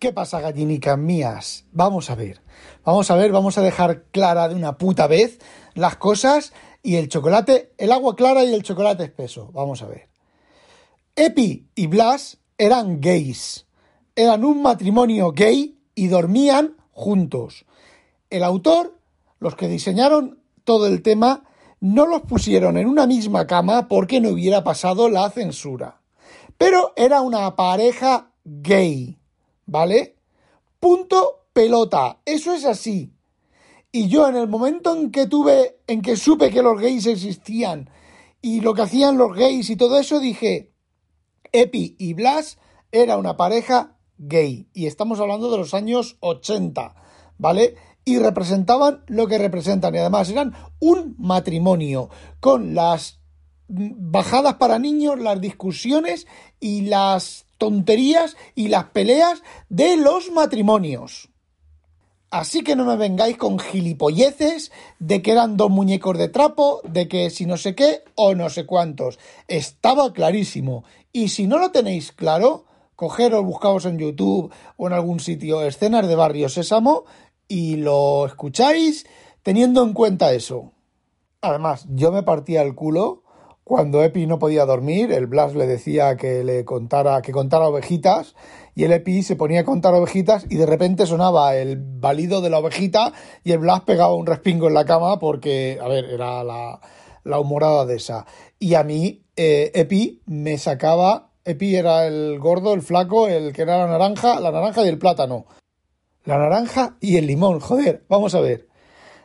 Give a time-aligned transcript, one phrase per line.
[0.00, 1.66] ¿Qué pasa, gallinicas mías?
[1.72, 2.40] Vamos a ver.
[2.86, 5.38] Vamos a ver, vamos a dejar clara de una puta vez
[5.74, 9.50] las cosas y el chocolate, el agua clara y el chocolate espeso.
[9.52, 10.08] Vamos a ver.
[11.16, 13.66] Epi y Blas eran gays.
[14.16, 17.66] Eran un matrimonio gay y dormían juntos.
[18.30, 18.98] El autor,
[19.38, 21.44] los que diseñaron todo el tema,
[21.78, 26.00] no los pusieron en una misma cama porque no hubiera pasado la censura.
[26.56, 29.19] Pero era una pareja gay.
[29.70, 30.16] ¿Vale?
[30.80, 33.12] Punto pelota, eso es así.
[33.92, 37.88] Y yo en el momento en que tuve, en que supe que los gays existían
[38.42, 40.72] y lo que hacían los gays y todo eso, dije,
[41.52, 42.58] Epi y Blas
[42.92, 44.68] era una pareja gay.
[44.74, 46.94] Y estamos hablando de los años 80,
[47.38, 47.76] ¿vale?
[48.04, 49.94] Y representaban lo que representan.
[49.94, 53.19] Y además eran un matrimonio con las
[53.70, 56.26] bajadas para niños, las discusiones
[56.58, 61.28] y las tonterías y las peleas de los matrimonios.
[62.30, 67.08] Así que no me vengáis con gilipolleces de que eran dos muñecos de trapo, de
[67.08, 69.18] que si no sé qué o no sé cuántos.
[69.48, 70.84] Estaba clarísimo.
[71.12, 76.06] Y si no lo tenéis claro, cogeros, buscaos en YouTube o en algún sitio escenas
[76.06, 77.04] de Barrio Sésamo
[77.48, 79.06] y lo escucháis
[79.42, 80.72] teniendo en cuenta eso.
[81.40, 83.24] Además, yo me partía el culo
[83.70, 88.34] cuando Epi no podía dormir, el Blas le decía que le contara, que contara ovejitas,
[88.74, 92.50] y el Epi se ponía a contar ovejitas y de repente sonaba el balido de
[92.50, 93.12] la ovejita
[93.44, 96.80] y el Blas pegaba un respingo en la cama porque, a ver, era la,
[97.22, 98.26] la humorada de esa.
[98.58, 103.62] Y a mí, eh, Epi me sacaba, Epi era el gordo, el flaco, el que
[103.62, 105.46] era la naranja, la naranja y el plátano.
[106.24, 108.66] La naranja y el limón, joder, vamos a ver.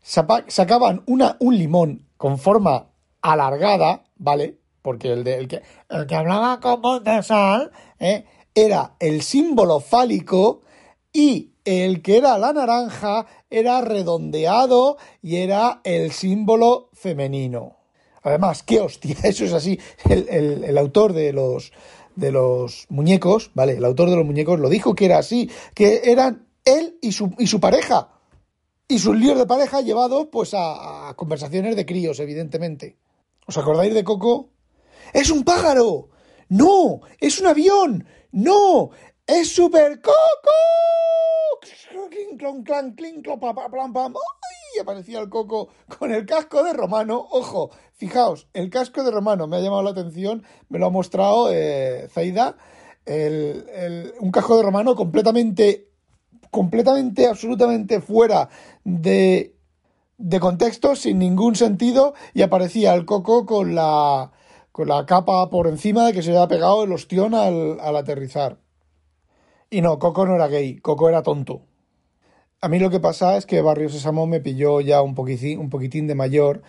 [0.00, 2.88] Sacaban una, un limón con forma
[3.22, 4.58] alargada, ¿vale?
[4.80, 8.24] Porque el, de, el, que, el que hablaba con voz de sal ¿eh?
[8.54, 10.62] era el símbolo fálico
[11.12, 17.76] y el que era la naranja era redondeado y era el símbolo femenino.
[18.22, 19.78] Además, qué hostia, eso es así.
[20.08, 21.72] El, el, el, autor de los,
[22.16, 23.74] de los muñecos, ¿vale?
[23.74, 27.32] El autor de los muñecos lo dijo que era así, que eran él y su,
[27.38, 28.08] y su pareja.
[28.88, 32.96] Y sus líos de pareja llevados pues a, a conversaciones de críos, evidentemente.
[33.46, 34.50] ¿Os acordáis de Coco?
[35.12, 36.10] ¡Es un pájaro!
[36.48, 37.00] ¡No!
[37.18, 38.06] ¡Es un avión!
[38.30, 38.90] ¡No!
[39.26, 40.14] ¡Es Super Coco!
[44.20, 44.80] ¡Ay!
[44.80, 47.26] Aparecía el Coco con el casco de Romano.
[47.30, 51.50] Ojo, fijaos, el casco de Romano me ha llamado la atención, me lo ha mostrado
[51.50, 52.56] eh, Zaida.
[53.04, 55.88] El, el, un casco de Romano completamente,
[56.50, 58.48] completamente, absolutamente fuera
[58.84, 59.56] de
[60.22, 64.30] de contexto, sin ningún sentido, y aparecía el coco con la,
[64.70, 68.58] con la capa por encima de que se había pegado el ostión al, al aterrizar.
[69.68, 71.62] Y no, Coco no era gay, Coco era tonto.
[72.60, 75.70] A mí lo que pasa es que Barrio Sésamo me pilló ya un poquitín, un
[75.70, 76.62] poquitín de mayor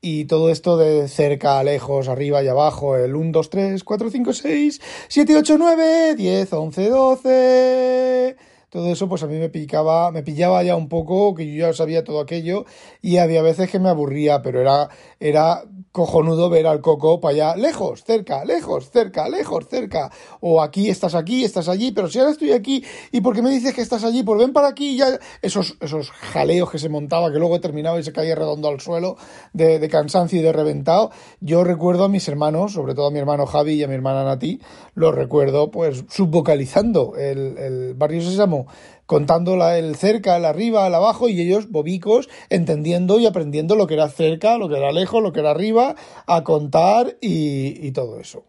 [0.00, 4.32] y todo esto de cerca, lejos, arriba y abajo, el 1, 2, 3, 4, 5,
[4.32, 10.22] 6, 7, 8, 9, 10, 11, 12 todo eso pues a mí me picaba, me
[10.22, 12.64] pillaba ya un poco, que yo ya sabía todo aquello
[13.02, 14.88] y había veces que me aburría, pero era,
[15.20, 20.10] era cojonudo ver al coco para allá, lejos, cerca, lejos, cerca, lejos, cerca,
[20.40, 22.82] o aquí estás aquí, estás allí, pero si ahora estoy aquí
[23.12, 25.18] y porque me dices que estás allí, pues ven para aquí ya.
[25.42, 29.16] Esos, esos jaleos que se montaba, que luego terminaba y se caía redondo al suelo
[29.52, 31.10] de, de cansancio y de reventado,
[31.40, 34.24] yo recuerdo a mis hermanos, sobre todo a mi hermano Javi y a mi hermana
[34.24, 34.60] Nati,
[34.94, 38.66] los recuerdo pues subvocalizando el, el barrio Sésamo
[39.12, 43.86] contando la, el cerca, el arriba, el abajo, y ellos, bobicos, entendiendo y aprendiendo lo
[43.86, 47.92] que era cerca, lo que era lejos, lo que era arriba, a contar y, y
[47.92, 48.44] todo eso.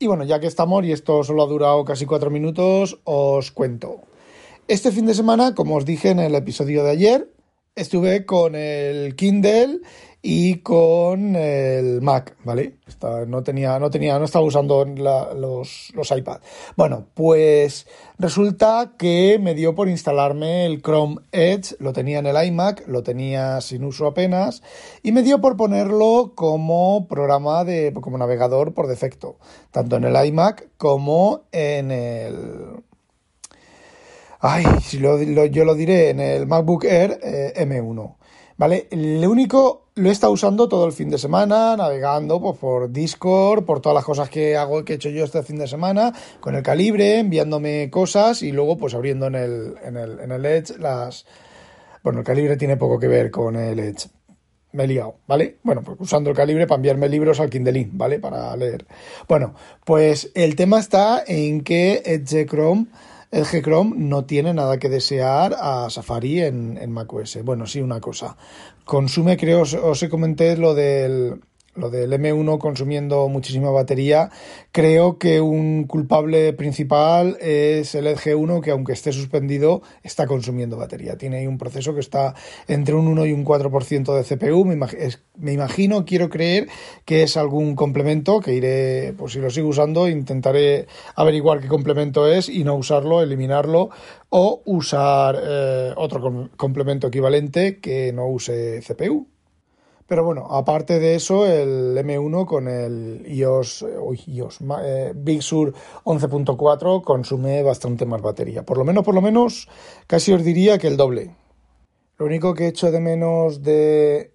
[0.00, 4.00] Y bueno, ya que estamos, y esto solo ha durado casi cuatro minutos, os cuento.
[4.66, 7.30] Este fin de semana, como os dije en el episodio de ayer,
[7.76, 9.78] estuve con el Kindle
[10.22, 12.76] y con el Mac, ¿vale?
[13.26, 16.40] no tenía, no tenía, no estaba usando los, los iPad.
[16.76, 17.86] Bueno, pues
[18.18, 23.02] resulta que me dio por instalarme el Chrome Edge, lo tenía en el iMac, lo
[23.02, 24.62] tenía sin uso apenas,
[25.02, 29.38] y me dio por ponerlo como programa de, como navegador por defecto,
[29.70, 32.82] tanto en el iMac como en el
[34.42, 38.16] Ay, si lo, yo lo diré en el MacBook Air eh, M1.
[38.56, 38.88] ¿Vale?
[38.90, 43.80] Lo único, lo he usando todo el fin de semana, navegando pues, por Discord, por
[43.80, 46.62] todas las cosas que hago, que he hecho yo este fin de semana, con el
[46.62, 51.26] calibre, enviándome cosas y luego pues abriendo en el, en el, en el Edge las...
[52.02, 54.08] Bueno, el calibre tiene poco que ver con el Edge.
[54.72, 55.58] Me he liado, ¿vale?
[55.62, 58.20] Bueno, pues usando el calibre para enviarme libros al Kindle, ¿vale?
[58.20, 58.86] Para leer.
[59.28, 59.54] Bueno,
[59.84, 62.86] pues el tema está en que Edge Chrome
[63.30, 67.38] el G-Chrome no tiene nada que desear a Safari en, en macOS.
[67.44, 68.36] Bueno, sí, una cosa.
[68.84, 71.40] Consume, creo, os, os comenté lo del
[71.74, 74.30] lo del M1 consumiendo muchísima batería,
[74.72, 80.76] creo que un culpable principal es el Edge 1 que aunque esté suspendido está consumiendo
[80.76, 81.16] batería.
[81.16, 82.34] Tiene ahí un proceso que está
[82.66, 84.64] entre un 1 y un 4% de CPU.
[84.64, 86.68] Me, imagino, quiero creer
[87.04, 92.30] que es algún complemento que iré, pues si lo sigo usando, intentaré averiguar qué complemento
[92.30, 93.90] es y no usarlo, eliminarlo
[94.28, 99.29] o usar eh, otro complemento equivalente que no use CPU.
[100.10, 103.86] Pero bueno, aparte de eso, el M1 con el iOS,
[104.26, 105.72] iOS eh, Big Sur
[106.02, 108.64] 11.4 consume bastante más batería.
[108.64, 109.68] Por lo menos, por lo menos,
[110.08, 111.36] casi os diría que el doble.
[112.18, 114.32] Lo único que he hecho de menos de,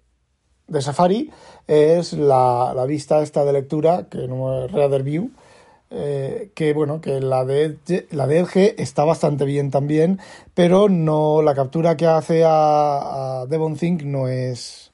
[0.66, 1.30] de Safari
[1.66, 5.30] es la, vista esta de lectura, que no es Reader View,
[5.90, 7.76] eh, que bueno, que la de,
[8.12, 10.20] la de está bastante bien también,
[10.54, 14.85] pero no la captura que hace a, a Devon no es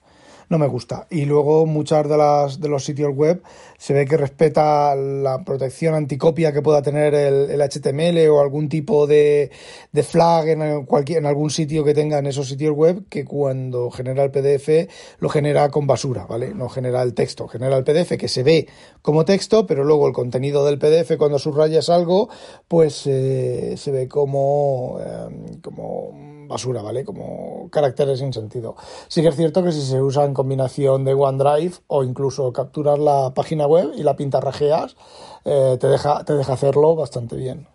[0.53, 1.07] no me gusta.
[1.11, 3.43] Y luego muchas de las de los sitios web
[3.83, 9.09] se ve que respeta la protección anticopia que pueda tener el, HTML o algún tipo
[9.09, 9.51] de,
[9.91, 13.91] de flag en cualquier en algún sitio que tenga en esos sitios web que cuando
[13.91, 14.89] genera el PDF
[15.19, 16.55] lo genera con basura, ¿vale?
[16.55, 18.69] No genera el texto, genera el PDF que se ve
[19.03, 22.29] como texto, pero luego el contenido del PDF cuando subrayas algo,
[22.69, 27.05] pues eh, se ve como, eh, como basura, ¿vale?
[27.05, 28.77] Como caracteres sin sentido.
[29.09, 32.99] Sí que es cierto que si se usa en combinación de OneDrive o incluso capturar
[32.99, 34.97] la página web y la pintarrajeas,
[35.45, 37.69] eh, te, deja, te deja hacerlo bastante bien.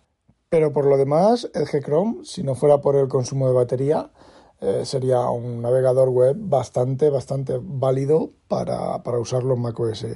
[0.48, 4.10] Pero por lo demás, el G-Chrome, si no fuera por el consumo de batería,
[4.60, 10.06] eh, sería un navegador web bastante, bastante válido para, para usarlo en macOS.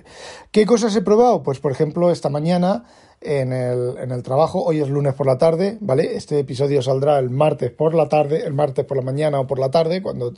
[0.51, 1.43] ¿Qué cosas he probado?
[1.43, 2.85] Pues por ejemplo, esta mañana
[3.25, 4.63] en el, en el trabajo.
[4.63, 6.17] Hoy es lunes por la tarde, ¿vale?
[6.17, 9.59] Este episodio saldrá el martes por la tarde, el martes por la mañana o por
[9.59, 10.33] la tarde, cuando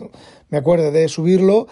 [0.51, 1.67] me acuerde de subirlo.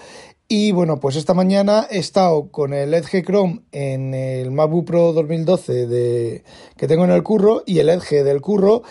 [0.49, 5.12] Y bueno, pues esta mañana he estado con el Edge Chrome en el MacBook Pro
[5.12, 6.44] 2012 de,
[6.77, 8.83] que tengo en el curro y el Edge del curro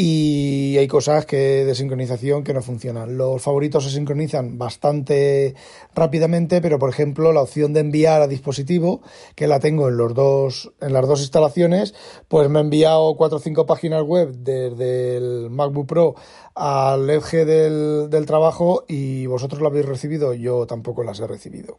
[0.00, 3.18] y hay cosas que de sincronización que no funcionan.
[3.18, 5.56] Los favoritos se sincronizan bastante
[5.92, 9.02] rápidamente, pero por ejemplo la opción de enviar a dispositivo,
[9.34, 11.96] que la tengo en los dos, en las dos instalaciones,
[12.28, 16.14] pues me ha enviado cuatro o cinco páginas web desde el MacBook Pro
[16.54, 21.76] al Edge del, del trabajo y vosotros lo habéis recibido, yo tampoco las he recibido.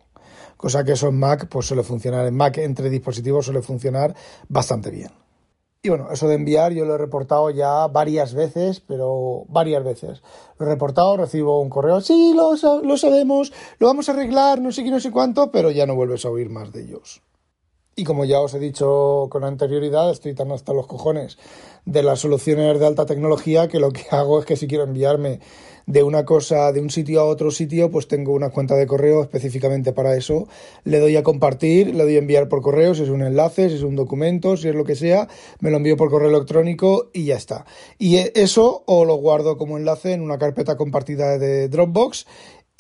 [0.58, 4.14] Cosa que eso en Mac pues suele funcionar, en Mac entre dispositivos suele funcionar
[4.50, 5.29] bastante bien.
[5.82, 10.22] Y bueno, eso de enviar yo lo he reportado ya varias veces, pero varias veces.
[10.58, 12.52] Lo he reportado, recibo un correo, sí, lo,
[12.82, 15.96] lo sabemos, lo vamos a arreglar, no sé qué, no sé cuánto, pero ya no
[15.96, 17.22] vuelves a oír más de ellos.
[17.96, 21.38] Y como ya os he dicho con anterioridad, estoy tan hasta los cojones
[21.86, 25.40] de las soluciones de alta tecnología que lo que hago es que si quiero enviarme
[25.90, 29.24] de una cosa, de un sitio a otro sitio, pues tengo una cuenta de correo
[29.24, 30.48] específicamente para eso.
[30.84, 33.76] Le doy a compartir, le doy a enviar por correo, si es un enlace, si
[33.78, 35.28] es un documento, si es lo que sea,
[35.62, 37.66] me lo envío por correo electrónico y ya está.
[37.98, 42.28] Y eso o lo guardo como enlace en una carpeta compartida de Dropbox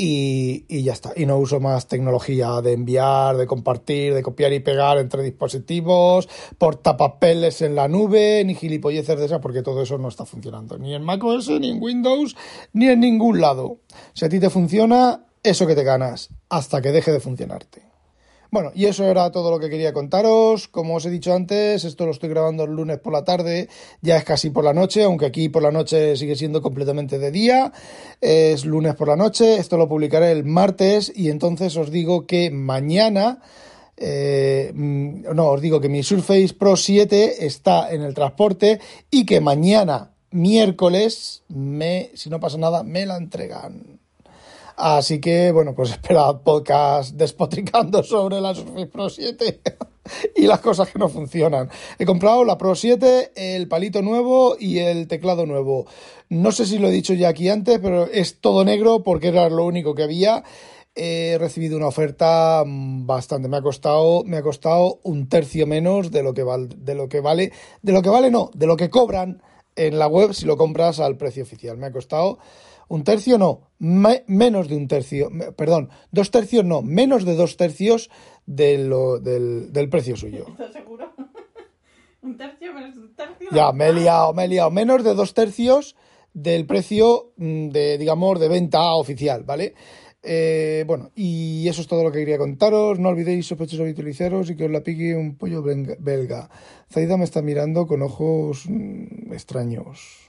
[0.01, 1.11] y, ya está.
[1.15, 6.29] Y no uso más tecnología de enviar, de compartir, de copiar y pegar entre dispositivos,
[6.57, 10.77] portapapeles en la nube, ni gilipolleces de esas, porque todo eso no está funcionando.
[10.77, 12.37] Ni en macOS, ni en Windows,
[12.71, 13.79] ni en ningún lado.
[14.13, 17.88] Si a ti te funciona, eso que te ganas, hasta que deje de funcionarte.
[18.51, 20.67] Bueno, y eso era todo lo que quería contaros.
[20.67, 23.69] Como os he dicho antes, esto lo estoy grabando el lunes por la tarde,
[24.01, 27.29] ya es casi por la noche, aunque aquí por la noche sigue siendo completamente de
[27.29, 27.71] día.
[28.19, 32.49] Es lunes por la noche, esto lo publicaré el martes y entonces os digo que
[32.49, 33.39] mañana...
[34.01, 38.79] Eh, mm, no, os digo que mi Surface Pro 7 está en el transporte
[39.11, 43.98] y que mañana, miércoles, me, si no pasa nada, me la entregan.
[44.79, 49.61] Así que, bueno, pues esperad podcast despotricando sobre la Surface Pro 7
[50.37, 51.69] y las cosas que no funcionan.
[51.97, 55.85] He comprado la Pro 7, el palito nuevo y el teclado nuevo.
[56.29, 59.49] No sé si lo he dicho ya aquí antes, pero es todo negro porque era
[59.49, 60.45] lo único que había.
[60.95, 66.09] He recibido una oferta mm, bastante, me ha costado, me ha costado un tercio menos
[66.09, 68.77] de lo que vale, de lo que vale, de lo que vale no, de lo
[68.77, 69.41] que cobran
[69.75, 71.77] en la web si lo compras al precio oficial.
[71.77, 72.39] Me ha costado
[72.89, 78.09] un tercio no, menos de un tercio, perdón, dos tercios no, menos de dos tercios
[78.45, 80.45] de lo, del, del precio suyo.
[80.49, 81.13] ¿Estás seguro?
[82.21, 83.47] ¿Un tercio menos de un tercio?
[83.51, 84.71] Ya, me he liado, me he liado.
[84.71, 85.95] Menos de dos tercios
[86.33, 89.75] del precio mm, de, digamos, de venta oficial, ¿vale?
[90.21, 92.99] Eh, bueno, y eso es todo lo que quería contaros.
[92.99, 96.49] No olvidéis, sospechosos utilizaros y que os la pique un pollo belga.
[96.91, 100.28] Zaida me está mirando con ojos mm, extraños.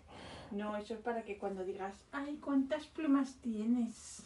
[0.51, 4.23] No, eso es para que cuando digas, ay, ¿cuántas plumas tienes?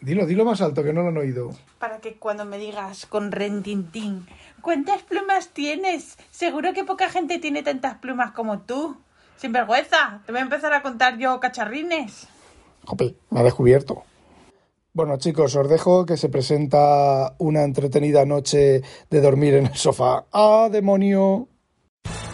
[0.00, 1.52] Dilo, dilo más alto, que no lo han oído.
[1.78, 4.26] Para que cuando me digas con rentintín,
[4.60, 6.16] ¿cuántas plumas tienes?
[6.30, 8.96] Seguro que poca gente tiene tantas plumas como tú.
[9.36, 12.28] Sin vergüenza, te voy a empezar a contar yo cacharrines.
[12.84, 14.04] Jope, me ha descubierto.
[14.92, 20.26] Bueno, chicos, os dejo que se presenta una entretenida noche de dormir en el sofá.
[20.32, 21.48] ¡Ah, demonio!